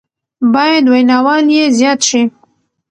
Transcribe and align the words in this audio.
بايد 0.53 0.85
ويناوال 0.93 1.45
يې 1.55 1.63
زياد 1.77 1.99
شي 2.09 2.21